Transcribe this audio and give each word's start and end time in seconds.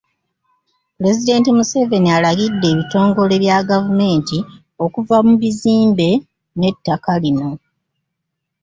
Pulezidenti 0.95 1.49
Museveni 1.57 2.09
alagidde 2.17 2.65
ebitongole 2.73 3.35
bya 3.43 3.57
gavumenti 3.69 4.37
okuva 4.83 5.17
mu 5.25 5.33
bizimbe 5.41 6.09
ne 6.59 6.69
ttaka 6.75 7.13
lino. 7.23 7.49